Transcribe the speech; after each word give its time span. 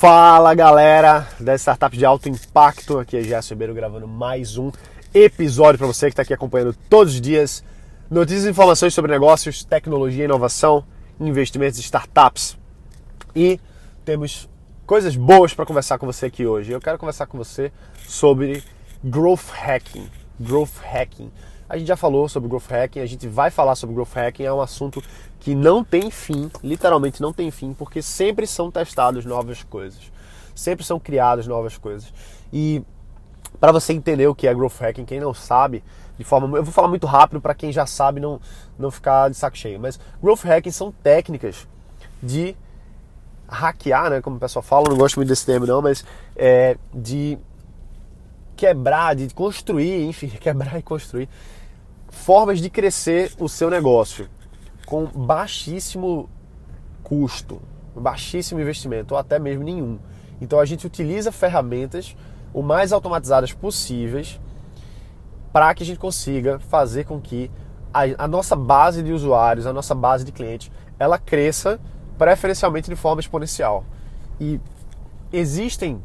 Fala 0.00 0.54
galera 0.54 1.28
da 1.38 1.54
Startup 1.56 1.94
de 1.94 2.06
Alto 2.06 2.26
Impacto, 2.26 2.98
aqui 2.98 3.18
é 3.18 3.22
Gerson 3.22 3.52
Ribeiro 3.52 3.74
gravando 3.74 4.08
mais 4.08 4.56
um 4.56 4.72
episódio 5.12 5.76
para 5.76 5.86
você 5.86 6.06
que 6.06 6.12
está 6.12 6.22
aqui 6.22 6.32
acompanhando 6.32 6.74
todos 6.88 7.12
os 7.12 7.20
dias 7.20 7.62
notícias 8.10 8.46
e 8.46 8.48
informações 8.48 8.94
sobre 8.94 9.12
negócios, 9.12 9.62
tecnologia, 9.62 10.24
inovação, 10.24 10.86
investimentos 11.20 11.78
e 11.78 11.82
startups. 11.82 12.56
E 13.36 13.60
temos 14.02 14.48
coisas 14.86 15.14
boas 15.16 15.52
para 15.52 15.66
conversar 15.66 15.98
com 15.98 16.06
você 16.06 16.24
aqui 16.24 16.46
hoje. 16.46 16.72
Eu 16.72 16.80
quero 16.80 16.96
conversar 16.96 17.26
com 17.26 17.36
você 17.36 17.70
sobre 18.08 18.64
growth 19.04 19.50
hacking. 19.52 20.08
Growth 20.40 20.78
hacking. 20.82 21.30
A 21.68 21.78
gente 21.78 21.86
já 21.86 21.96
falou 21.96 22.28
sobre 22.28 22.48
growth 22.48 22.68
hacking, 22.68 22.98
a 22.98 23.06
gente 23.06 23.28
vai 23.28 23.48
falar 23.48 23.76
sobre 23.76 23.94
growth 23.94 24.12
hacking, 24.12 24.42
é 24.42 24.52
um 24.52 24.60
assunto 24.60 25.00
que 25.38 25.54
não 25.54 25.84
tem 25.84 26.10
fim, 26.10 26.50
literalmente 26.64 27.22
não 27.22 27.32
tem 27.32 27.48
fim, 27.52 27.72
porque 27.72 28.02
sempre 28.02 28.44
são 28.44 28.72
testados 28.72 29.24
novas 29.24 29.62
coisas, 29.62 30.10
sempre 30.52 30.84
são 30.84 30.98
criadas 30.98 31.46
novas 31.46 31.78
coisas. 31.78 32.12
E 32.52 32.82
para 33.60 33.70
você 33.70 33.92
entender 33.92 34.26
o 34.26 34.34
que 34.34 34.48
é 34.48 34.54
growth 34.54 34.80
hacking, 34.80 35.04
quem 35.04 35.20
não 35.20 35.32
sabe, 35.32 35.84
de 36.18 36.24
forma, 36.24 36.58
eu 36.58 36.64
vou 36.64 36.72
falar 36.72 36.88
muito 36.88 37.06
rápido 37.06 37.40
para 37.40 37.54
quem 37.54 37.70
já 37.70 37.86
sabe 37.86 38.18
não 38.18 38.40
não 38.76 38.90
ficar 38.90 39.30
de 39.30 39.36
saco 39.36 39.56
cheio, 39.56 39.78
mas 39.78 40.00
growth 40.20 40.42
hacking 40.42 40.72
são 40.72 40.90
técnicas 40.90 41.68
de 42.20 42.56
hackear, 43.48 44.10
né, 44.10 44.20
como 44.20 44.36
o 44.36 44.40
pessoal 44.40 44.62
fala, 44.62 44.88
não 44.88 44.96
gosto 44.96 45.16
muito 45.16 45.28
desse 45.28 45.46
termo 45.46 45.66
não, 45.66 45.80
mas 45.80 46.04
é, 46.34 46.76
de 46.92 47.38
quebrar, 48.60 49.16
de 49.16 49.32
construir, 49.32 50.06
enfim, 50.06 50.28
quebrar 50.38 50.78
e 50.78 50.82
construir 50.82 51.28
formas 52.10 52.60
de 52.60 52.68
crescer 52.68 53.32
o 53.38 53.48
seu 53.48 53.70
negócio 53.70 54.28
com 54.84 55.06
baixíssimo 55.06 56.28
custo, 57.02 57.62
baixíssimo 57.96 58.60
investimento 58.60 59.14
ou 59.14 59.20
até 59.20 59.38
mesmo 59.38 59.64
nenhum. 59.64 59.98
Então 60.42 60.60
a 60.60 60.66
gente 60.66 60.86
utiliza 60.86 61.32
ferramentas 61.32 62.14
o 62.52 62.62
mais 62.62 62.92
automatizadas 62.92 63.52
possíveis 63.52 64.38
para 65.52 65.72
que 65.74 65.82
a 65.82 65.86
gente 65.86 65.98
consiga 65.98 66.58
fazer 66.58 67.04
com 67.04 67.18
que 67.18 67.50
a, 67.94 68.24
a, 68.24 68.28
nossa 68.28 68.54
base 68.54 69.02
de 69.02 69.12
usuários, 69.12 69.66
a 69.66 69.72
nossa 69.72 69.94
base 69.94 70.24
de 70.24 70.32
clientes, 70.32 70.70
ela 70.98 71.18
cresça 71.18 71.80
preferencialmente 72.18 72.90
de 72.90 72.96
forma 72.96 73.20
exponencial. 73.20 73.84
E 74.38 74.60
existem 75.32 76.02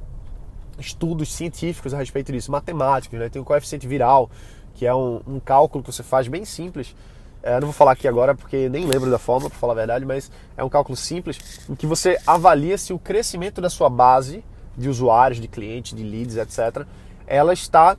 estudos 0.79 1.33
científicos 1.33 1.93
a 1.93 1.97
respeito 1.97 2.31
disso, 2.31 2.51
matemáticos, 2.51 3.19
né? 3.19 3.29
tem 3.29 3.41
o 3.41 3.45
coeficiente 3.45 3.87
viral, 3.87 4.29
que 4.73 4.85
é 4.85 4.93
um, 4.93 5.21
um 5.27 5.39
cálculo 5.39 5.83
que 5.83 5.91
você 5.91 6.03
faz 6.03 6.27
bem 6.27 6.45
simples. 6.45 6.95
É, 7.41 7.53
não 7.59 7.67
vou 7.67 7.73
falar 7.73 7.91
aqui 7.91 8.07
agora 8.07 8.33
porque 8.33 8.67
nem 8.69 8.85
lembro 8.85 9.09
da 9.09 9.19
forma, 9.19 9.49
para 9.49 9.59
falar 9.59 9.73
a 9.73 9.75
verdade, 9.75 10.05
mas 10.05 10.31
é 10.57 10.63
um 10.63 10.69
cálculo 10.69 10.95
simples 10.95 11.61
em 11.69 11.75
que 11.75 11.85
você 11.85 12.17
avalia 12.25 12.77
se 12.77 12.91
o 12.91 12.99
crescimento 12.99 13.61
da 13.61 13.69
sua 13.69 13.89
base 13.89 14.43
de 14.75 14.89
usuários, 14.89 15.39
de 15.39 15.47
clientes, 15.47 15.95
de 15.95 16.03
leads, 16.03 16.37
etc., 16.37 16.85
ela 17.27 17.53
está 17.53 17.97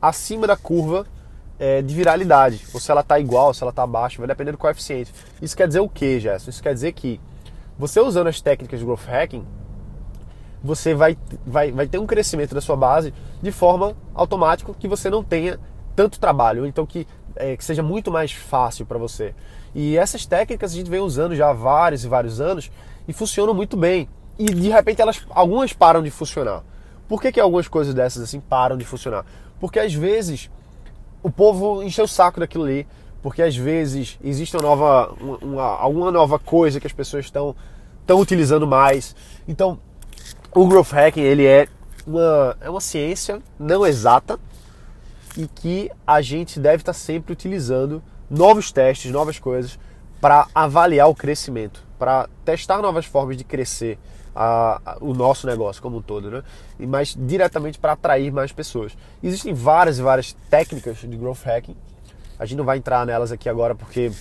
acima 0.00 0.46
da 0.46 0.56
curva 0.56 1.06
é, 1.58 1.80
de 1.80 1.94
viralidade, 1.94 2.66
ou 2.74 2.80
se 2.80 2.90
ela 2.90 3.02
está 3.02 3.18
igual, 3.18 3.54
se 3.54 3.62
ela 3.62 3.70
está 3.70 3.82
abaixo, 3.82 4.18
vai 4.18 4.26
depender 4.26 4.52
do 4.52 4.58
coeficiente. 4.58 5.12
Isso 5.40 5.56
quer 5.56 5.68
dizer 5.68 5.80
o 5.80 5.88
que, 5.88 6.18
Gerson? 6.18 6.50
Isso 6.50 6.62
quer 6.62 6.74
dizer 6.74 6.92
que 6.92 7.20
você 7.78 8.00
usando 8.00 8.26
as 8.26 8.40
técnicas 8.40 8.80
de 8.80 8.84
growth 8.84 9.06
hacking, 9.06 9.46
você 10.62 10.94
vai, 10.94 11.16
vai, 11.46 11.72
vai 11.72 11.86
ter 11.86 11.98
um 11.98 12.06
crescimento 12.06 12.54
da 12.54 12.60
sua 12.60 12.76
base 12.76 13.12
de 13.42 13.50
forma 13.50 13.96
automática 14.14 14.72
que 14.78 14.86
você 14.86 15.10
não 15.10 15.22
tenha 15.22 15.58
tanto 15.96 16.20
trabalho, 16.20 16.66
então 16.66 16.86
que, 16.86 17.06
é, 17.36 17.56
que 17.56 17.64
seja 17.64 17.82
muito 17.82 18.10
mais 18.10 18.32
fácil 18.32 18.86
para 18.86 18.98
você. 18.98 19.34
E 19.74 19.96
essas 19.96 20.26
técnicas 20.26 20.72
a 20.72 20.74
gente 20.74 20.90
vem 20.90 21.00
usando 21.00 21.34
já 21.34 21.50
há 21.50 21.52
vários 21.52 22.04
e 22.04 22.08
vários 22.08 22.40
anos 22.40 22.70
e 23.08 23.12
funcionam 23.12 23.54
muito 23.54 23.76
bem. 23.76 24.08
E 24.38 24.44
de 24.44 24.68
repente 24.68 25.02
elas 25.02 25.24
algumas 25.30 25.72
param 25.72 26.02
de 26.02 26.10
funcionar. 26.10 26.62
Por 27.08 27.20
que, 27.20 27.32
que 27.32 27.40
algumas 27.40 27.68
coisas 27.68 27.92
dessas 27.92 28.22
assim 28.22 28.40
param 28.40 28.76
de 28.76 28.84
funcionar? 28.84 29.24
Porque 29.60 29.78
às 29.78 29.92
vezes 29.92 30.50
o 31.22 31.30
povo 31.30 31.82
encheu 31.82 32.04
o 32.04 32.08
saco 32.08 32.40
daquilo 32.40 32.64
ali, 32.64 32.86
porque 33.22 33.42
às 33.42 33.56
vezes 33.56 34.18
existe 34.22 34.56
uma 34.56 34.62
nova, 34.62 35.14
uma, 35.40 35.62
alguma 35.62 36.10
nova 36.10 36.38
coisa 36.38 36.80
que 36.80 36.86
as 36.86 36.92
pessoas 36.92 37.26
estão 37.26 37.54
utilizando 38.10 38.66
mais. 38.66 39.14
Então, 39.46 39.78
o 40.54 40.66
growth 40.66 40.92
hacking 40.92 41.20
ele 41.20 41.46
é 41.46 41.68
uma, 42.06 42.56
é 42.60 42.70
uma 42.70 42.80
ciência 42.80 43.40
não 43.58 43.86
exata, 43.86 44.38
e 45.36 45.46
que 45.46 45.90
a 46.06 46.20
gente 46.20 46.60
deve 46.60 46.82
estar 46.82 46.92
sempre 46.92 47.32
utilizando 47.32 48.02
novos 48.28 48.70
testes, 48.72 49.10
novas 49.10 49.38
coisas 49.38 49.78
para 50.20 50.46
avaliar 50.54 51.08
o 51.08 51.14
crescimento, 51.14 51.82
para 51.98 52.28
testar 52.44 52.80
novas 52.80 53.06
formas 53.06 53.36
de 53.36 53.44
crescer 53.44 53.98
a, 54.34 54.80
a, 54.84 54.98
o 55.00 55.12
nosso 55.12 55.46
negócio 55.46 55.82
como 55.82 55.98
um 55.98 56.02
todo, 56.02 56.30
né? 56.30 56.42
E 56.78 56.86
mais 56.86 57.16
diretamente 57.18 57.78
para 57.78 57.92
atrair 57.92 58.32
mais 58.32 58.52
pessoas. 58.52 58.96
Existem 59.22 59.52
várias 59.52 59.98
e 59.98 60.02
várias 60.02 60.32
técnicas 60.48 60.98
de 60.98 61.16
growth 61.16 61.44
hacking. 61.44 61.76
A 62.38 62.46
gente 62.46 62.58
não 62.58 62.64
vai 62.64 62.78
entrar 62.78 63.04
nelas 63.06 63.32
aqui 63.32 63.48
agora 63.48 63.74
porque 63.74 64.12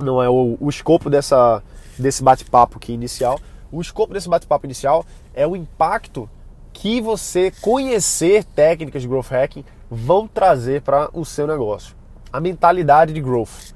não 0.00 0.22
é 0.22 0.28
o, 0.28 0.56
o 0.60 0.68
escopo 0.68 1.08
dessa, 1.08 1.62
desse 1.98 2.22
bate-papo 2.22 2.76
aqui 2.78 2.92
inicial. 2.92 3.40
O 3.70 3.80
escopo 3.80 4.12
desse 4.12 4.28
bate-papo 4.28 4.66
inicial 4.66 5.04
é 5.38 5.46
o 5.46 5.54
impacto 5.54 6.28
que 6.72 7.00
você 7.00 7.52
conhecer 7.60 8.42
técnicas 8.42 9.02
de 9.02 9.08
growth 9.08 9.30
hacking 9.30 9.64
vão 9.88 10.26
trazer 10.26 10.82
para 10.82 11.08
o 11.16 11.24
seu 11.24 11.46
negócio. 11.46 11.94
A 12.32 12.40
mentalidade 12.40 13.12
de 13.12 13.20
growth. 13.20 13.72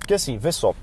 Porque 0.00 0.14
assim, 0.14 0.36
vê 0.36 0.50
só. 0.50 0.74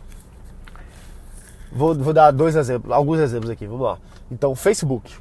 Vou, 1.69 1.94
vou 1.94 2.13
dar 2.13 2.31
dois 2.31 2.56
exemplos, 2.56 2.89
alguns 2.94 3.19
exemplos 3.19 3.50
aqui, 3.50 3.67
vamos 3.67 3.81
lá. 3.81 4.00
Então, 4.31 4.56
Facebook, 4.56 5.13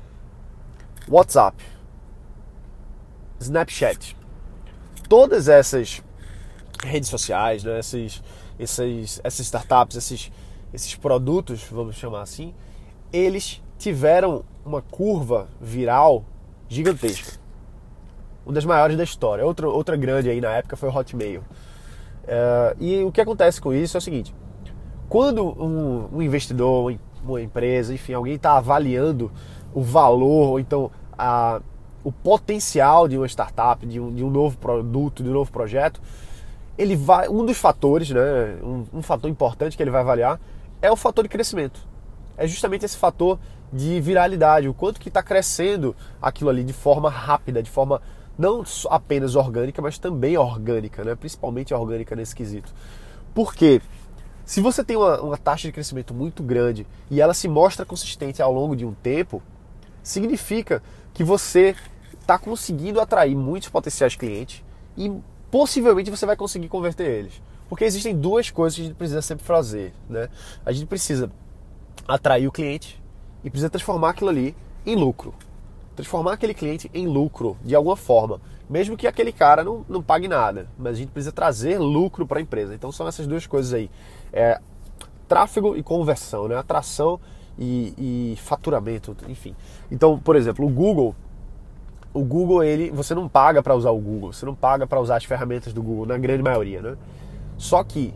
WhatsApp, 1.08 1.56
Snapchat, 3.40 4.16
todas 5.08 5.48
essas 5.48 6.00
redes 6.84 7.08
sociais, 7.08 7.64
né, 7.64 7.80
esses, 7.80 8.22
esses, 8.56 9.20
essas 9.24 9.46
startups, 9.46 9.96
esses, 9.96 10.30
esses 10.72 10.94
produtos, 10.94 11.64
vamos 11.64 11.96
chamar 11.96 12.22
assim, 12.22 12.54
eles 13.12 13.60
tiveram 13.78 14.44
uma 14.64 14.82
curva 14.82 15.48
viral 15.60 16.24
gigantesca 16.68 17.42
uma 18.44 18.54
das 18.54 18.64
maiores 18.64 18.96
da 18.96 19.04
história. 19.04 19.44
Outra, 19.44 19.68
outra 19.68 19.96
grande 19.96 20.28
aí 20.28 20.40
na 20.40 20.50
época 20.50 20.76
foi 20.76 20.88
o 20.88 20.96
Hotmail. 20.96 21.40
Uh, 21.40 22.76
e 22.78 23.02
o 23.02 23.10
que 23.10 23.20
acontece 23.20 23.60
com 23.60 23.72
isso 23.72 23.96
é 23.96 23.98
o 23.98 24.00
seguinte: 24.00 24.34
quando 25.08 25.44
um, 25.44 26.08
um 26.16 26.22
investidor, 26.22 26.94
uma 27.24 27.40
empresa, 27.40 27.94
enfim, 27.94 28.12
alguém 28.12 28.34
está 28.34 28.56
avaliando 28.56 29.30
o 29.74 29.82
valor 29.82 30.50
ou 30.50 30.60
então 30.60 30.90
a, 31.16 31.60
o 32.04 32.12
potencial 32.12 33.08
de 33.08 33.16
uma 33.16 33.26
startup, 33.26 33.84
de 33.86 33.98
um, 33.98 34.12
de 34.12 34.24
um 34.24 34.30
novo 34.30 34.56
produto, 34.58 35.22
de 35.22 35.30
um 35.30 35.32
novo 35.32 35.50
projeto, 35.50 36.00
ele 36.76 36.94
vai, 36.94 37.28
um 37.28 37.44
dos 37.44 37.58
fatores, 37.58 38.10
né, 38.10 38.20
um, 38.62 38.84
um 38.94 39.02
fator 39.02 39.30
importante 39.30 39.76
que 39.76 39.82
ele 39.82 39.90
vai 39.90 40.00
avaliar 40.00 40.40
é 40.80 40.90
o 40.90 40.96
fator 40.96 41.22
de 41.22 41.28
crescimento. 41.28 41.86
É 42.36 42.46
justamente 42.46 42.84
esse 42.84 42.96
fator 42.96 43.38
de 43.72 44.00
viralidade, 44.00 44.68
o 44.68 44.74
quanto 44.74 45.00
que 45.00 45.08
está 45.08 45.22
crescendo 45.22 45.96
aquilo 46.20 46.50
ali 46.50 46.62
de 46.62 46.72
forma 46.72 47.08
rápida, 47.08 47.62
de 47.62 47.70
forma 47.70 48.02
não 48.38 48.64
apenas 48.90 49.34
orgânica, 49.34 49.80
mas 49.80 49.98
também 49.98 50.36
orgânica, 50.36 51.04
né? 51.04 51.14
principalmente 51.14 51.72
orgânica 51.72 52.14
nesse 52.14 52.34
quesito. 52.34 52.72
Porque 53.34 53.80
se 54.44 54.60
você 54.60 54.84
tem 54.84 54.96
uma, 54.96 55.20
uma 55.20 55.38
taxa 55.38 55.68
de 55.68 55.72
crescimento 55.72 56.12
muito 56.12 56.42
grande 56.42 56.86
e 57.10 57.20
ela 57.20 57.34
se 57.34 57.48
mostra 57.48 57.84
consistente 57.86 58.42
ao 58.42 58.52
longo 58.52 58.76
de 58.76 58.84
um 58.84 58.92
tempo, 58.92 59.42
significa 60.02 60.82
que 61.14 61.24
você 61.24 61.74
está 62.20 62.38
conseguindo 62.38 63.00
atrair 63.00 63.34
muitos 63.34 63.68
potenciais 63.68 64.16
clientes 64.16 64.62
e 64.96 65.12
possivelmente 65.50 66.10
você 66.10 66.26
vai 66.26 66.36
conseguir 66.36 66.68
converter 66.68 67.06
eles. 67.06 67.42
Porque 67.68 67.84
existem 67.84 68.14
duas 68.14 68.50
coisas 68.50 68.76
que 68.76 68.82
a 68.82 68.84
gente 68.86 68.96
precisa 68.96 69.22
sempre 69.22 69.44
fazer. 69.44 69.94
Né? 70.08 70.28
A 70.64 70.72
gente 70.72 70.86
precisa 70.86 71.30
atrair 72.06 72.46
o 72.46 72.52
cliente 72.52 73.01
e 73.44 73.50
precisa 73.50 73.70
transformar 73.70 74.10
aquilo 74.10 74.30
ali 74.30 74.54
em 74.84 74.96
lucro 74.96 75.34
transformar 75.94 76.34
aquele 76.34 76.54
cliente 76.54 76.90
em 76.92 77.06
lucro 77.06 77.56
de 77.62 77.74
alguma 77.74 77.96
forma, 77.96 78.40
mesmo 78.68 78.96
que 78.96 79.06
aquele 79.06 79.32
cara 79.32 79.62
não, 79.62 79.84
não 79.88 80.02
pague 80.02 80.26
nada, 80.28 80.66
mas 80.78 80.92
a 80.92 80.96
gente 80.96 81.10
precisa 81.10 81.32
trazer 81.32 81.78
lucro 81.78 82.26
para 82.26 82.38
a 82.38 82.42
empresa. 82.42 82.74
Então 82.74 82.90
são 82.90 83.06
essas 83.06 83.26
duas 83.26 83.46
coisas 83.46 83.72
aí: 83.72 83.90
é, 84.32 84.60
tráfego 85.28 85.76
e 85.76 85.82
conversão, 85.82 86.48
né? 86.48 86.56
atração 86.56 87.20
e, 87.58 87.94
e 87.98 88.36
faturamento, 88.36 89.16
enfim. 89.28 89.54
Então, 89.90 90.18
por 90.18 90.36
exemplo, 90.36 90.66
o 90.66 90.70
Google, 90.70 91.14
o 92.14 92.24
Google 92.24 92.64
ele, 92.64 92.90
você 92.90 93.14
não 93.14 93.28
paga 93.28 93.62
para 93.62 93.74
usar 93.74 93.90
o 93.90 94.00
Google, 94.00 94.32
você 94.32 94.46
não 94.46 94.54
paga 94.54 94.86
para 94.86 95.00
usar 95.00 95.16
as 95.16 95.24
ferramentas 95.24 95.72
do 95.72 95.82
Google 95.82 96.06
na 96.06 96.16
grande 96.16 96.42
maioria, 96.42 96.80
né? 96.80 96.96
Só 97.58 97.84
que 97.84 98.14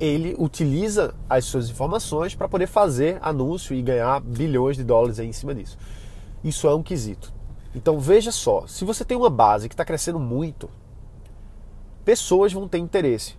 ele 0.00 0.34
utiliza 0.38 1.14
as 1.28 1.44
suas 1.44 1.68
informações 1.68 2.34
para 2.34 2.48
poder 2.48 2.66
fazer 2.66 3.18
anúncio 3.20 3.74
e 3.74 3.82
ganhar 3.82 4.18
bilhões 4.20 4.76
de 4.76 4.82
dólares 4.82 5.18
em 5.18 5.32
cima 5.32 5.54
disso. 5.54 5.76
Isso 6.42 6.66
é 6.66 6.74
um 6.74 6.82
quesito. 6.82 7.32
Então 7.74 8.00
veja 8.00 8.32
só, 8.32 8.66
se 8.66 8.84
você 8.84 9.04
tem 9.04 9.16
uma 9.16 9.28
base 9.28 9.68
que 9.68 9.74
está 9.74 9.84
crescendo 9.84 10.18
muito, 10.18 10.70
pessoas 12.04 12.52
vão 12.52 12.66
ter 12.66 12.78
interesse. 12.78 13.34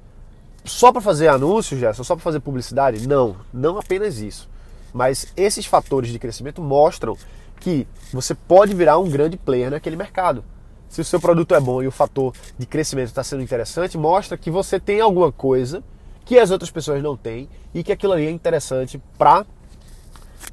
Só 0.63 0.91
para 0.91 1.01
fazer 1.01 1.27
anúncios, 1.27 1.79
Gerson? 1.79 2.03
Só 2.03 2.15
para 2.15 2.23
fazer 2.23 2.39
publicidade? 2.39 3.07
Não, 3.07 3.35
não 3.51 3.79
apenas 3.79 4.19
isso. 4.19 4.47
Mas 4.93 5.33
esses 5.35 5.65
fatores 5.65 6.11
de 6.11 6.19
crescimento 6.19 6.61
mostram 6.61 7.17
que 7.59 7.87
você 8.13 8.35
pode 8.35 8.75
virar 8.75 8.99
um 8.99 9.09
grande 9.09 9.37
player 9.37 9.71
naquele 9.71 9.95
mercado. 9.95 10.43
Se 10.87 11.01
o 11.01 11.05
seu 11.05 11.19
produto 11.19 11.55
é 11.55 11.59
bom 11.59 11.81
e 11.81 11.87
o 11.87 11.91
fator 11.91 12.33
de 12.57 12.65
crescimento 12.65 13.07
está 13.07 13.23
sendo 13.23 13.41
interessante, 13.41 13.97
mostra 13.97 14.37
que 14.37 14.51
você 14.51 14.79
tem 14.79 15.01
alguma 15.01 15.31
coisa 15.31 15.83
que 16.25 16.37
as 16.37 16.51
outras 16.51 16.71
pessoas 16.71 17.01
não 17.01 17.17
têm 17.17 17.49
e 17.73 17.83
que 17.83 17.91
aquilo 17.91 18.13
ali 18.13 18.25
é 18.25 18.31
interessante 18.31 19.01
para 19.17 19.45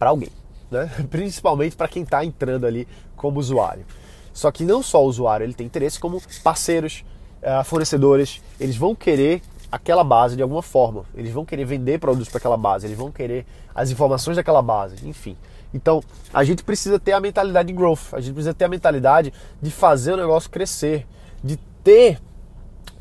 alguém. 0.00 0.31
Né? 0.70 0.91
Principalmente 1.11 1.76
para 1.76 1.88
quem 1.88 2.03
está 2.03 2.25
entrando 2.25 2.67
ali 2.67 2.87
como 3.17 3.38
usuário. 3.38 3.85
Só 4.32 4.53
que 4.53 4.65
não 4.65 4.82
só 4.82 5.03
o 5.03 5.06
usuário, 5.09 5.44
ele 5.44 5.55
tem 5.55 5.67
interesse 5.67 5.99
como 5.99 6.23
parceiros, 6.44 7.05
uh, 7.43 7.65
fornecedores, 7.65 8.41
eles 8.61 8.76
vão 8.76 8.94
querer 8.94 9.43
aquela 9.70 10.05
base 10.05 10.37
de 10.37 10.43
alguma 10.43 10.62
forma. 10.62 11.05
Eles 11.15 11.32
vão 11.32 11.44
querer 11.44 11.65
vender 11.65 11.99
produtos 11.99 12.29
para 12.29 12.38
aquela 12.38 12.56
base, 12.56 12.87
eles 12.87 12.97
vão 12.97 13.11
querer 13.11 13.44
as 13.75 13.91
informações 13.91 14.37
daquela 14.37 14.62
base, 14.62 15.06
enfim. 15.06 15.37
Então, 15.73 16.03
a 16.32 16.44
gente 16.44 16.65
precisa 16.65 16.99
ter 16.99 17.12
a 17.12 17.20
mentalidade 17.20 17.69
de 17.69 17.75
growth, 17.75 18.12
a 18.12 18.20
gente 18.20 18.32
precisa 18.32 18.55
ter 18.55 18.65
a 18.65 18.69
mentalidade 18.69 19.32
de 19.61 19.70
fazer 19.70 20.12
o 20.12 20.17
negócio 20.17 20.49
crescer, 20.49 21.06
de 21.44 21.56
ter 21.85 22.20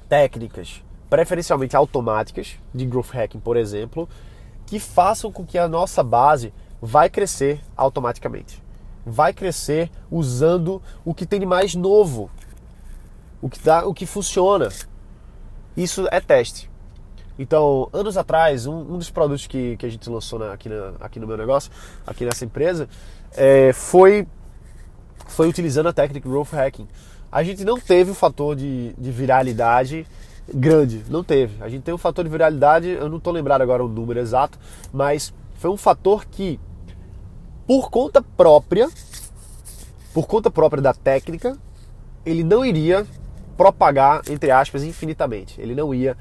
técnicas, 0.09 0.83
preferencialmente 1.09 1.75
automáticas, 1.75 2.57
de 2.73 2.85
growth 2.85 3.11
hacking, 3.11 3.39
por 3.39 3.57
exemplo, 3.57 4.07
que 4.65 4.79
façam 4.79 5.31
com 5.31 5.45
que 5.45 5.57
a 5.57 5.67
nossa 5.67 6.03
base 6.03 6.53
vai 6.81 7.09
crescer 7.09 7.61
automaticamente. 7.75 8.61
Vai 9.05 9.33
crescer 9.33 9.89
usando 10.11 10.81
o 11.05 11.13
que 11.13 11.25
tem 11.25 11.39
de 11.39 11.45
mais 11.45 11.73
novo, 11.73 12.29
o 13.41 13.49
que, 13.49 13.59
dá, 13.59 13.85
o 13.85 13.93
que 13.93 14.05
funciona. 14.05 14.69
Isso 15.75 16.07
é 16.11 16.19
teste. 16.19 16.69
Então, 17.39 17.87
anos 17.93 18.17
atrás, 18.17 18.65
um, 18.65 18.79
um 18.79 18.97
dos 18.97 19.09
produtos 19.09 19.47
que, 19.47 19.77
que 19.77 19.85
a 19.85 19.89
gente 19.89 20.09
lançou 20.09 20.39
na, 20.39 20.51
aqui, 20.51 20.67
na, 20.67 20.93
aqui 20.99 21.19
no 21.19 21.27
meu 21.27 21.37
negócio, 21.37 21.71
aqui 22.05 22.25
nessa 22.25 22.43
empresa, 22.43 22.89
é, 23.35 23.71
foi, 23.71 24.27
foi 25.27 25.47
utilizando 25.47 25.87
a 25.87 25.93
técnica 25.93 26.27
Growth 26.27 26.53
Hacking. 26.53 26.87
A 27.31 27.43
gente 27.43 27.63
não 27.63 27.79
teve 27.79 28.11
o 28.11 28.15
fator 28.15 28.55
de, 28.55 28.93
de 28.97 29.11
viralidade 29.11 30.05
grande, 30.53 31.03
não 31.09 31.23
teve. 31.23 31.61
A 31.61 31.69
gente 31.69 31.83
tem 31.83 31.93
um 31.93 31.97
fator 31.97 32.23
de 32.23 32.29
viralidade, 32.29 32.87
eu 32.87 33.09
não 33.09 33.17
estou 33.17 33.33
lembrado 33.33 33.61
agora 33.61 33.83
o 33.83 33.87
número 33.87 34.19
exato, 34.19 34.57
mas 34.91 35.33
foi 35.55 35.69
um 35.69 35.77
fator 35.77 36.25
que, 36.25 36.59
por 37.65 37.89
conta 37.89 38.21
própria, 38.21 38.89
por 40.13 40.27
conta 40.27 40.49
própria 40.49 40.81
da 40.81 40.93
técnica, 40.93 41.57
ele 42.25 42.43
não 42.43 42.65
iria 42.65 43.05
propagar, 43.55 44.21
entre 44.29 44.51
aspas, 44.51 44.83
infinitamente. 44.83 45.59
Ele 45.59 45.73
não 45.73 45.93
ia 45.93 46.15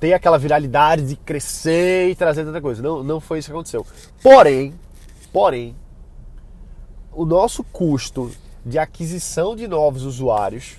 ter 0.00 0.14
aquela 0.14 0.38
viralidade 0.38 1.06
de 1.06 1.16
crescer 1.16 2.10
e 2.10 2.14
trazer 2.14 2.44
tanta 2.44 2.60
coisa. 2.60 2.82
Não, 2.82 3.02
não 3.02 3.20
foi 3.20 3.38
isso 3.38 3.48
que 3.48 3.52
aconteceu. 3.52 3.86
Porém, 4.22 4.74
porém, 5.32 5.76
o 7.12 7.24
nosso 7.24 7.62
custo 7.64 8.30
de 8.64 8.78
aquisição 8.78 9.54
de 9.54 9.68
novos 9.68 10.02
usuários 10.02 10.76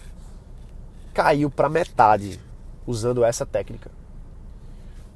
caiu 1.13 1.50
para 1.50 1.69
metade 1.69 2.39
usando 2.87 3.23
essa 3.23 3.45
técnica. 3.45 3.91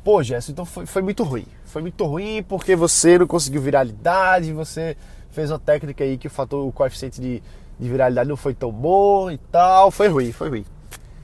Pô, 0.03 0.21
Gerson, 0.21 0.51
então 0.51 0.65
foi, 0.65 0.85
foi 0.85 1.01
muito 1.01 1.23
ruim. 1.23 1.45
Foi 1.65 1.81
muito 1.81 2.03
ruim 2.05 2.43
porque 2.43 2.75
você 2.75 3.17
não 3.17 3.25
conseguiu 3.25 3.61
viralidade, 3.61 4.51
você 4.51 4.97
fez 5.31 5.49
uma 5.49 5.59
técnica 5.59 6.03
aí 6.03 6.17
que 6.17 6.27
o 6.27 6.29
fator, 6.29 6.67
o 6.67 6.71
coeficiente 6.71 7.21
de, 7.21 7.41
de 7.79 7.89
viralidade 7.89 8.27
não 8.27 8.35
foi 8.35 8.53
tão 8.53 8.71
bom 8.71 9.31
e 9.31 9.37
tal. 9.37 9.89
Foi 9.89 10.07
ruim, 10.07 10.31
foi 10.31 10.49
ruim. 10.49 10.65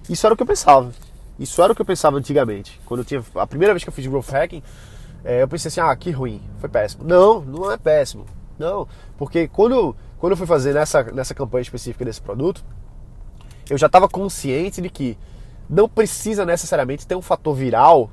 Isso 0.09 0.25
era 0.25 0.33
o 0.33 0.37
que 0.37 0.43
eu 0.43 0.47
pensava. 0.47 0.91
Isso 1.37 1.61
era 1.61 1.73
o 1.73 1.75
que 1.75 1.81
eu 1.81 1.85
pensava 1.85 2.17
antigamente. 2.17 2.79
Quando 2.85 3.01
eu 3.01 3.05
tinha. 3.05 3.23
A 3.35 3.45
primeira 3.45 3.73
vez 3.73 3.83
que 3.83 3.89
eu 3.89 3.93
fiz 3.93 4.07
growth 4.07 4.29
hacking, 4.29 4.63
é, 5.23 5.41
eu 5.41 5.47
pensei 5.47 5.69
assim, 5.69 5.81
ah, 5.81 5.95
que 5.95 6.11
ruim, 6.11 6.41
foi 6.59 6.69
péssimo. 6.69 7.03
Não, 7.03 7.41
não 7.41 7.71
é 7.71 7.77
péssimo. 7.77 8.25
Não. 8.57 8.87
Porque 9.17 9.47
quando, 9.47 9.95
quando 10.17 10.31
eu 10.31 10.37
fui 10.37 10.47
fazer 10.47 10.73
nessa, 10.73 11.03
nessa 11.03 11.33
campanha 11.33 11.63
específica 11.63 12.05
desse 12.05 12.21
produto, 12.21 12.63
eu 13.69 13.77
já 13.77 13.87
estava 13.87 14.07
consciente 14.07 14.81
de 14.81 14.89
que 14.89 15.17
não 15.69 15.87
precisa 15.89 16.45
necessariamente 16.45 17.05
ter 17.05 17.15
um 17.15 17.21
fator 17.21 17.55
viral 17.55 18.09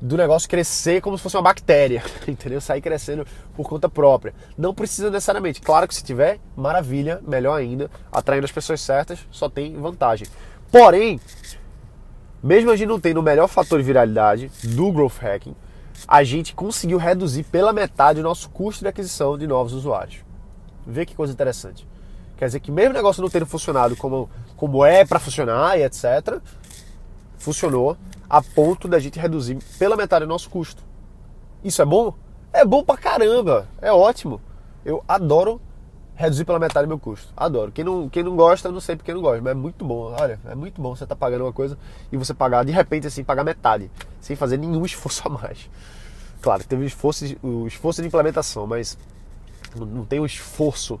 do 0.00 0.16
negócio 0.16 0.48
crescer 0.48 1.00
como 1.00 1.16
se 1.16 1.22
fosse 1.22 1.36
uma 1.36 1.42
bactéria, 1.42 2.02
entendeu? 2.26 2.60
Sair 2.60 2.80
crescendo 2.80 3.24
por 3.54 3.68
conta 3.68 3.88
própria. 3.88 4.34
Não 4.58 4.74
precisa 4.74 5.10
necessariamente. 5.10 5.60
Claro 5.60 5.86
que 5.86 5.94
se 5.94 6.02
tiver, 6.02 6.40
maravilha, 6.56 7.20
melhor 7.26 7.56
ainda, 7.56 7.88
atraindo 8.10 8.44
as 8.44 8.50
pessoas 8.50 8.80
certas, 8.80 9.20
só 9.30 9.48
tem 9.48 9.76
vantagem. 9.76 10.26
Porém, 10.72 11.20
mesmo 12.42 12.70
a 12.70 12.76
gente 12.76 12.88
não 12.88 12.98
tendo 12.98 13.20
o 13.20 13.22
melhor 13.22 13.46
fator 13.46 13.78
de 13.78 13.84
viralidade 13.84 14.50
do 14.64 14.90
growth 14.90 15.18
hacking, 15.20 15.54
a 16.08 16.24
gente 16.24 16.52
conseguiu 16.52 16.98
reduzir 16.98 17.44
pela 17.44 17.72
metade 17.72 18.18
o 18.18 18.24
nosso 18.24 18.50
custo 18.50 18.82
de 18.82 18.88
aquisição 18.88 19.38
de 19.38 19.46
novos 19.46 19.72
usuários. 19.72 20.24
Vê 20.84 21.06
que 21.06 21.14
coisa 21.14 21.32
interessante. 21.32 21.86
Quer 22.36 22.46
dizer 22.46 22.58
que 22.58 22.72
mesmo 22.72 22.90
o 22.90 22.94
negócio 22.94 23.22
não 23.22 23.30
tendo 23.30 23.46
funcionado 23.46 23.94
como, 23.94 24.28
como 24.56 24.84
é 24.84 25.04
para 25.04 25.20
funcionar 25.20 25.78
e 25.78 25.84
etc., 25.84 26.40
funcionou 27.42 27.96
a 28.30 28.40
ponto 28.40 28.88
da 28.88 28.98
gente 28.98 29.18
reduzir 29.18 29.58
pela 29.78 29.96
metade 29.96 30.24
o 30.24 30.28
nosso 30.28 30.48
custo. 30.48 30.82
Isso 31.62 31.82
é 31.82 31.84
bom? 31.84 32.14
É 32.52 32.64
bom 32.64 32.84
pra 32.84 32.96
caramba, 32.96 33.68
é 33.80 33.92
ótimo. 33.92 34.40
Eu 34.84 35.04
adoro 35.06 35.60
reduzir 36.14 36.44
pela 36.44 36.58
metade 36.58 36.86
meu 36.86 36.98
custo. 36.98 37.32
Adoro. 37.36 37.72
Quem 37.72 37.84
não, 37.84 38.08
quem 38.08 38.22
não 38.22 38.36
gosta, 38.36 38.68
eu 38.68 38.72
não 38.72 38.80
sei 38.80 38.96
porque 38.96 39.12
não 39.12 39.20
gosta, 39.20 39.42
mas 39.42 39.50
é 39.50 39.54
muito 39.54 39.84
bom. 39.84 40.14
Olha, 40.18 40.38
é 40.46 40.54
muito 40.54 40.80
bom 40.80 40.94
você 40.94 41.04
estar 41.04 41.14
tá 41.14 41.18
pagando 41.18 41.44
uma 41.44 41.52
coisa 41.52 41.76
e 42.10 42.16
você 42.16 42.32
pagar, 42.32 42.64
de 42.64 42.72
repente, 42.72 43.06
assim, 43.06 43.24
pagar 43.24 43.44
metade, 43.44 43.90
sem 44.20 44.36
fazer 44.36 44.56
nenhum 44.56 44.84
esforço 44.86 45.22
a 45.26 45.30
mais. 45.30 45.68
Claro, 46.40 46.64
teve 46.64 46.84
o 46.84 46.86
esforço, 46.86 47.24
o 47.42 47.66
esforço 47.66 48.02
de 48.02 48.08
implementação, 48.08 48.66
mas 48.66 48.98
não 49.76 50.04
tem 50.04 50.20
um 50.20 50.26
esforço 50.26 51.00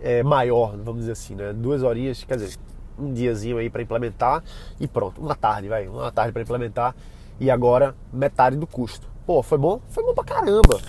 é, 0.00 0.22
maior, 0.22 0.76
vamos 0.76 1.00
dizer 1.00 1.12
assim, 1.12 1.34
né? 1.34 1.52
Duas 1.52 1.82
horinhas, 1.82 2.24
quer 2.24 2.36
dizer, 2.36 2.58
um 2.98 3.12
diazinho 3.12 3.58
aí 3.58 3.68
para 3.68 3.82
implementar 3.82 4.42
e 4.78 4.86
pronto. 4.86 5.20
Uma 5.20 5.34
tarde, 5.34 5.68
vai, 5.68 5.88
uma 5.88 6.12
tarde 6.12 6.32
para 6.32 6.42
implementar 6.42 6.94
e 7.40 7.50
agora 7.50 7.94
metade 8.12 8.56
do 8.56 8.66
custo. 8.66 9.06
Pô, 9.26 9.42
foi 9.42 9.58
bom? 9.58 9.80
Foi 9.88 10.04
bom 10.04 10.14
pra 10.14 10.24
caramba. 10.24 10.80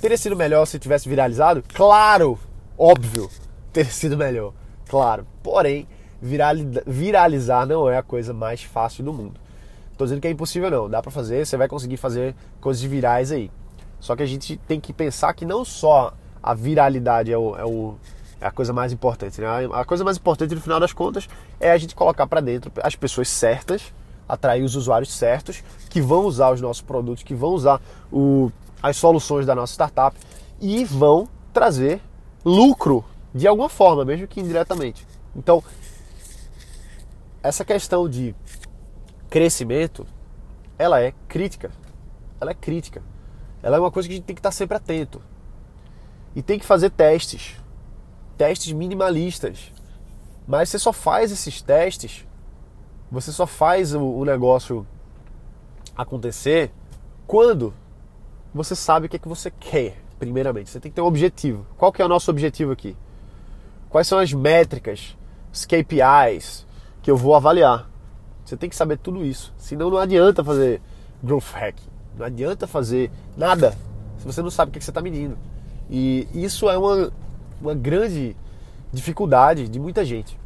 Teria 0.00 0.16
sido 0.16 0.34
melhor 0.34 0.64
se 0.66 0.78
tivesse 0.78 1.08
viralizado? 1.08 1.62
Claro, 1.74 2.38
Óbvio, 2.82 3.28
ter 3.74 3.84
sido 3.92 4.16
melhor, 4.16 4.54
claro. 4.88 5.26
Porém, 5.42 5.86
viralizar 6.86 7.66
não 7.66 7.90
é 7.90 7.98
a 7.98 8.02
coisa 8.02 8.32
mais 8.32 8.62
fácil 8.62 9.04
do 9.04 9.12
mundo. 9.12 9.38
Tô 9.98 10.04
dizendo 10.04 10.22
que 10.22 10.26
é 10.26 10.30
impossível 10.30 10.70
não, 10.70 10.88
dá 10.88 11.02
para 11.02 11.10
fazer, 11.10 11.44
você 11.44 11.58
vai 11.58 11.68
conseguir 11.68 11.98
fazer 11.98 12.34
coisas 12.58 12.82
virais 12.82 13.30
aí. 13.30 13.50
Só 13.98 14.16
que 14.16 14.22
a 14.22 14.26
gente 14.26 14.56
tem 14.66 14.80
que 14.80 14.94
pensar 14.94 15.34
que 15.34 15.44
não 15.44 15.62
só 15.62 16.14
a 16.42 16.54
viralidade 16.54 17.30
é, 17.30 17.36
o, 17.36 17.54
é, 17.54 17.66
o, 17.66 17.96
é 18.40 18.46
a 18.46 18.50
coisa 18.50 18.72
mais 18.72 18.92
importante. 18.92 19.40
Né? 19.40 19.46
A 19.72 19.84
coisa 19.84 20.02
mais 20.02 20.16
importante 20.16 20.54
no 20.54 20.60
final 20.60 20.80
das 20.80 20.92
contas 20.92 21.28
é 21.58 21.70
a 21.70 21.78
gente 21.78 21.94
colocar 21.94 22.26
para 22.26 22.40
dentro 22.40 22.72
as 22.82 22.96
pessoas 22.96 23.28
certas, 23.28 23.92
atrair 24.28 24.62
os 24.62 24.76
usuários 24.76 25.12
certos 25.12 25.62
que 25.88 26.00
vão 26.00 26.24
usar 26.24 26.50
os 26.50 26.60
nossos 26.60 26.82
produtos, 26.82 27.22
que 27.22 27.34
vão 27.34 27.50
usar 27.50 27.80
o, 28.10 28.50
as 28.82 28.96
soluções 28.96 29.44
da 29.44 29.54
nossa 29.54 29.72
startup 29.72 30.16
e 30.60 30.84
vão 30.84 31.28
trazer 31.52 32.00
lucro 32.44 33.04
de 33.34 33.46
alguma 33.46 33.68
forma, 33.68 34.04
mesmo 34.04 34.26
que 34.26 34.40
indiretamente. 34.40 35.06
Então, 35.36 35.62
essa 37.42 37.64
questão 37.64 38.08
de 38.08 38.34
crescimento, 39.28 40.06
ela 40.78 41.00
é 41.00 41.12
crítica. 41.28 41.70
Ela 42.40 42.50
é 42.50 42.54
crítica. 42.54 43.02
Ela 43.62 43.76
é 43.76 43.80
uma 43.80 43.90
coisa 43.90 44.08
que 44.08 44.14
a 44.14 44.16
gente 44.16 44.24
tem 44.24 44.34
que 44.34 44.40
estar 44.40 44.50
sempre 44.50 44.76
atento. 44.76 45.22
E 46.34 46.42
tem 46.42 46.58
que 46.58 46.66
fazer 46.66 46.90
testes. 46.90 47.56
Testes 48.40 48.72
minimalistas. 48.72 49.70
Mas 50.48 50.70
você 50.70 50.78
só 50.78 50.94
faz 50.94 51.30
esses 51.30 51.60
testes, 51.60 52.26
você 53.12 53.30
só 53.32 53.46
faz 53.46 53.94
o, 53.94 54.24
negócio 54.24 54.86
acontecer 55.94 56.72
quando 57.26 57.74
você 58.54 58.74
sabe 58.74 59.04
o 59.04 59.08
que 59.10 59.16
é 59.16 59.18
que 59.18 59.28
você 59.28 59.50
quer 59.50 59.98
primeiramente. 60.18 60.70
Você 60.70 60.80
tem 60.80 60.90
que 60.90 60.94
ter 60.94 61.02
um 61.02 61.06
objetivo. 61.06 61.66
Qual 61.76 61.92
que 61.92 62.00
é 62.00 62.04
o 62.04 62.08
nosso 62.08 62.30
objetivo 62.30 62.72
aqui? 62.72 62.96
Quais 63.90 64.06
são 64.06 64.18
as 64.18 64.32
métricas, 64.32 65.14
os 65.52 65.66
KPIs 65.66 66.66
que 67.02 67.10
eu 67.10 67.18
vou 67.18 67.34
avaliar? 67.34 67.90
Você 68.42 68.56
tem 68.56 68.70
que 68.70 68.76
saber 68.76 68.96
tudo 68.96 69.22
isso. 69.22 69.52
Senão 69.58 69.90
não 69.90 69.98
adianta 69.98 70.42
fazer 70.42 70.80
growth 71.22 71.52
hacking. 71.52 71.90
Não 72.16 72.24
adianta 72.24 72.66
fazer 72.66 73.10
nada 73.36 73.76
se 74.16 74.24
você 74.24 74.40
não 74.40 74.50
sabe 74.50 74.70
o 74.70 74.72
que 74.72 74.82
você 74.82 74.90
está 74.90 75.02
medindo. 75.02 75.36
E 75.90 76.26
isso 76.32 76.70
é 76.70 76.78
uma, 76.78 77.12
uma 77.60 77.74
grande 77.74 78.36
dificuldade 78.92 79.68
de 79.68 79.78
muita 79.78 80.04
gente. 80.04 80.38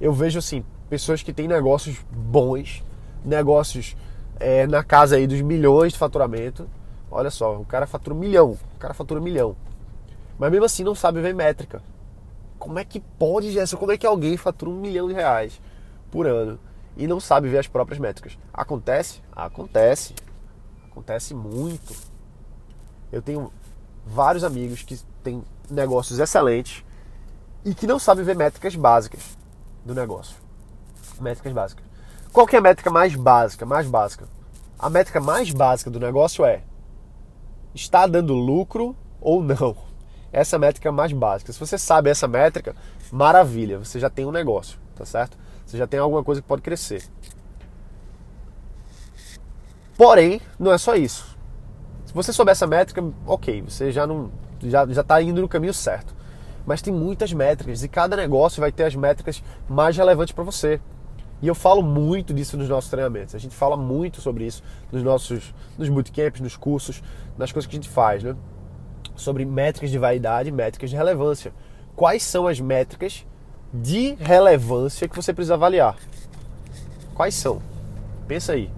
Eu 0.00 0.12
vejo 0.12 0.38
assim, 0.38 0.64
pessoas 0.88 1.22
que 1.22 1.32
têm 1.32 1.48
negócios 1.48 1.98
bons, 2.10 2.84
negócios 3.24 3.96
é, 4.38 4.66
na 4.66 4.82
casa 4.82 5.16
aí 5.16 5.26
dos 5.26 5.40
milhões 5.40 5.92
de 5.92 5.98
faturamento, 5.98 6.68
Olha 7.10 7.30
só, 7.30 7.56
o 7.58 7.64
cara 7.64 7.86
fatura 7.86 8.14
um 8.14 8.18
milhão, 8.18 8.58
o 8.74 8.78
cara 8.78 8.92
fatura 8.92 9.20
um 9.20 9.22
milhão. 9.22 9.56
Mas 10.38 10.50
mesmo 10.50 10.66
assim 10.66 10.82
não 10.82 10.94
sabe 10.94 11.20
ver 11.20 11.34
métrica. 11.34 11.82
Como 12.58 12.78
é 12.78 12.84
que 12.84 13.00
pode, 13.00 13.52
Gerson? 13.52 13.76
Como 13.76 13.92
é 13.92 13.96
que 13.96 14.06
alguém 14.06 14.36
fatura 14.36 14.70
um 14.70 14.80
milhão 14.80 15.08
de 15.08 15.14
reais 15.14 15.60
por 16.10 16.26
ano 16.26 16.58
e 16.96 17.06
não 17.06 17.20
sabe 17.20 17.48
ver 17.48 17.58
as 17.58 17.68
próprias 17.68 17.98
métricas? 17.98 18.36
Acontece? 18.52 19.22
Acontece. 19.32 20.14
Acontece 20.90 21.32
muito. 21.32 21.94
Eu 23.12 23.22
tenho 23.22 23.52
vários 24.04 24.42
amigos 24.42 24.82
que 24.82 24.98
têm 25.22 25.42
negócios 25.70 26.18
excelentes 26.18 26.84
e 27.64 27.74
que 27.74 27.86
não 27.86 27.98
sabem 27.98 28.24
ver 28.24 28.36
métricas 28.36 28.74
básicas 28.76 29.36
do 29.84 29.94
negócio. 29.94 30.36
Métricas 31.20 31.52
básicas. 31.52 31.84
Qual 32.32 32.46
que 32.46 32.56
é 32.56 32.58
a 32.58 32.62
métrica 32.62 32.90
mais 32.90 33.14
básica? 33.14 33.64
Mais 33.64 33.86
básica. 33.86 34.28
A 34.78 34.90
métrica 34.90 35.20
mais 35.20 35.50
básica 35.50 35.90
do 35.90 35.98
negócio 35.98 36.44
é 36.44 36.62
está 37.74 38.06
dando 38.06 38.34
lucro 38.34 38.94
ou 39.20 39.42
não. 39.42 39.76
Essa 40.32 40.56
é 40.56 40.58
métrica 40.58 40.92
mais 40.92 41.12
básica. 41.12 41.52
Se 41.52 41.58
você 41.58 41.78
sabe 41.78 42.10
essa 42.10 42.28
métrica, 42.28 42.74
maravilha, 43.10 43.78
você 43.78 43.98
já 43.98 44.10
tem 44.10 44.26
um 44.26 44.32
negócio, 44.32 44.78
tá 44.94 45.04
certo? 45.04 45.38
Você 45.64 45.78
já 45.78 45.86
tem 45.86 45.98
alguma 45.98 46.22
coisa 46.22 46.42
que 46.42 46.48
pode 46.48 46.62
crescer. 46.62 47.02
Porém, 49.96 50.40
não 50.58 50.72
é 50.72 50.78
só 50.78 50.94
isso. 50.94 51.36
Se 52.04 52.12
você 52.12 52.32
souber 52.32 52.52
essa 52.52 52.66
métrica, 52.66 53.02
ok, 53.26 53.62
você 53.62 53.90
já 53.90 54.06
não 54.06 54.30
já 54.70 54.86
já 54.86 55.00
está 55.00 55.20
indo 55.20 55.40
no 55.40 55.48
caminho 55.48 55.74
certo. 55.74 56.14
Mas 56.66 56.82
tem 56.82 56.92
muitas 56.92 57.32
métricas 57.32 57.82
e 57.82 57.88
cada 57.88 58.16
negócio 58.16 58.60
vai 58.60 58.72
ter 58.72 58.84
as 58.84 58.94
métricas 58.94 59.42
mais 59.68 59.96
relevantes 59.96 60.34
para 60.34 60.42
você. 60.42 60.80
E 61.40 61.46
eu 61.46 61.54
falo 61.54 61.82
muito 61.82 62.32
disso 62.32 62.56
nos 62.56 62.68
nossos 62.68 62.90
treinamentos. 62.90 63.34
A 63.34 63.38
gente 63.38 63.54
fala 63.54 63.76
muito 63.76 64.20
sobre 64.20 64.44
isso 64.44 64.62
nos 64.90 65.02
nossos 65.02 65.54
nos 65.78 65.88
bootcamps, 65.88 66.40
nos 66.40 66.56
cursos, 66.56 67.02
nas 67.36 67.52
coisas 67.52 67.68
que 67.68 67.76
a 67.76 67.78
gente 67.80 67.88
faz, 67.88 68.22
né? 68.22 68.34
Sobre 69.14 69.44
métricas 69.44 69.90
de 69.90 69.98
vaidade 69.98 70.50
métricas 70.50 70.90
de 70.90 70.96
relevância. 70.96 71.52
Quais 71.94 72.22
são 72.22 72.46
as 72.46 72.60
métricas 72.60 73.24
de 73.72 74.14
relevância 74.14 75.08
que 75.08 75.16
você 75.16 75.32
precisa 75.32 75.54
avaliar? 75.54 75.96
Quais 77.14 77.34
são? 77.34 77.62
Pensa 78.26 78.52
aí. 78.52 78.70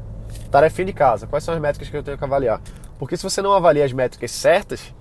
Tarefinha 0.50 0.86
de 0.86 0.92
casa. 0.92 1.26
Quais 1.26 1.44
são 1.44 1.54
as 1.54 1.60
métricas 1.60 1.88
que 1.88 1.96
eu 1.96 2.02
tenho 2.02 2.18
que 2.18 2.24
avaliar? 2.24 2.60
Porque 2.98 3.16
se 3.16 3.22
você 3.22 3.40
não 3.40 3.52
avalia 3.52 3.84
as 3.84 3.92
métricas 3.92 4.30
certas, 4.30 4.94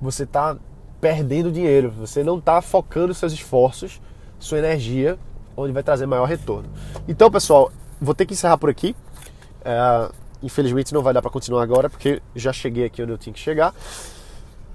você 0.00 0.24
está 0.24 0.56
perdendo 1.00 1.50
dinheiro. 1.50 1.90
Você 1.98 2.22
não 2.22 2.38
está 2.38 2.60
focando 2.60 3.14
seus 3.14 3.32
esforços, 3.32 4.00
sua 4.38 4.58
energia 4.58 5.18
onde 5.56 5.72
vai 5.72 5.82
trazer 5.82 6.06
maior 6.06 6.24
retorno. 6.24 6.68
Então, 7.08 7.30
pessoal, 7.30 7.72
vou 8.00 8.14
ter 8.14 8.26
que 8.26 8.34
encerrar 8.34 8.58
por 8.58 8.70
aqui. 8.70 8.94
É, 9.64 10.10
infelizmente 10.42 10.94
não 10.94 11.02
vai 11.02 11.12
dar 11.12 11.20
para 11.20 11.30
continuar 11.30 11.62
agora, 11.62 11.90
porque 11.90 12.22
já 12.34 12.52
cheguei 12.52 12.84
aqui 12.84 13.02
onde 13.02 13.12
eu 13.12 13.18
tinha 13.18 13.32
que 13.32 13.40
chegar. 13.40 13.74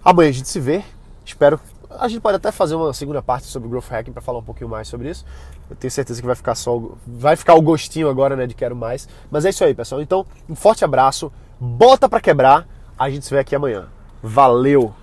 Amanhã 0.04 0.30
a 0.30 0.34
gente 0.34 0.50
se 0.50 0.60
vê. 0.60 0.84
Espero. 1.26 1.60
A 1.90 2.08
gente 2.08 2.22
pode 2.22 2.36
até 2.36 2.52
fazer 2.52 2.76
uma 2.76 2.92
segunda 2.92 3.22
parte 3.22 3.48
sobre 3.48 3.70
Growth 3.70 3.90
Hacking 3.90 4.12
para 4.12 4.22
falar 4.22 4.40
um 4.40 4.44
pouquinho 4.44 4.70
mais 4.70 4.88
sobre 4.88 5.10
isso. 5.10 5.26
Eu 5.70 5.76
tenho 5.76 5.92
certeza 5.92 6.20
que 6.20 6.28
vai 6.28 6.36
ficar 6.36 6.56
só. 6.56 6.82
Vai 7.08 7.36
ficar 7.36 7.54
o 7.54 7.62
gostinho 7.62 8.10
agora, 8.10 8.36
né? 8.36 8.46
De 8.46 8.54
quero 8.54 8.76
mais. 8.76 9.08
Mas 9.32 9.46
é 9.46 9.50
isso 9.50 9.64
aí, 9.64 9.74
pessoal. 9.74 10.02
Então, 10.02 10.26
um 10.50 10.56
forte 10.56 10.84
abraço. 10.84 11.32
Bota 11.60 12.10
para 12.10 12.20
quebrar. 12.20 12.68
A 12.98 13.10
gente 13.10 13.26
se 13.26 13.34
vê 13.34 13.40
aqui 13.40 13.56
amanhã. 13.56 13.88
Valeu! 14.22 14.94